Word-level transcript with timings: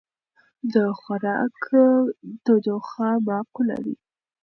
د 0.73 0.75
خوراک 0.99 1.59
تودوخه 2.43 3.09
معقوله 3.27 3.77
وي. 3.83 3.95